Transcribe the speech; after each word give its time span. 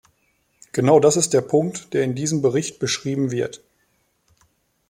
Genau 0.71 0.99
das 0.99 1.15
ist 1.15 1.29
der 1.31 1.41
Punkt, 1.41 1.93
der 1.93 2.03
in 2.03 2.15
diesem 2.15 2.41
Bericht 2.41 2.79
beschrieben 2.79 3.29
wird. 3.29 3.61